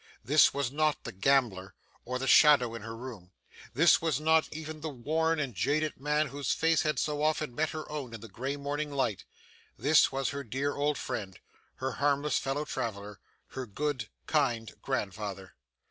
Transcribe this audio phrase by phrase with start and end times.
[0.25, 3.29] This was not the gambler, or the shadow in her room;
[3.75, 7.69] this was not even the worn and jaded man whose face had so often met
[7.69, 9.25] her own in the grey morning light;
[9.77, 11.37] this was her dear old friend,
[11.75, 13.19] her harmless fellow traveller,
[13.49, 15.53] her good, kind grandfather.